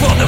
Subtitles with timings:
[0.00, 0.27] for the